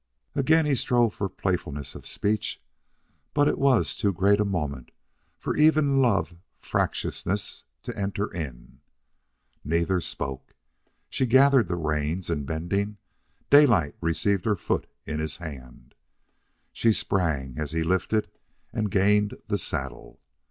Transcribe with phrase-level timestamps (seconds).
[0.33, 2.59] Again he strove for playfulness of speech,
[3.35, 4.89] but it was too great a moment
[5.37, 8.79] for even love fractiousness to enter in.
[9.63, 10.55] Neither spoke.
[11.07, 12.97] She gathered the reins, and, bending,
[13.51, 15.93] Daylight received her foot in his hand.
[16.73, 18.27] She sprang, as he lifted
[18.73, 20.19] and gained the saddle.